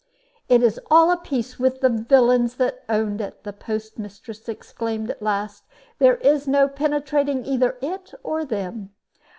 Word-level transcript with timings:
"It 0.49 0.63
is 0.63 0.79
all 0.89 1.11
of 1.11 1.19
a 1.19 1.21
piece 1.21 1.59
with 1.59 1.81
the 1.81 1.89
villains 1.89 2.55
that 2.55 2.83
owned 2.89 3.21
it," 3.21 3.43
the 3.43 3.53
postmistress 3.53 4.49
exclaimed 4.49 5.11
at 5.11 5.21
last. 5.21 5.63
"There 5.99 6.15
is 6.15 6.47
no 6.47 6.67
penetrating 6.67 7.45
either 7.45 7.77
it 7.83 8.11
or 8.23 8.43
them. 8.43 8.95